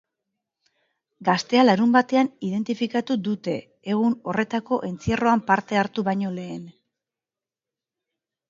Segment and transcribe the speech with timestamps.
[1.27, 3.55] Gaztea larunbatean identifikatu dute,
[3.97, 6.67] egun horretako entzierroan parte hartu baino lehen.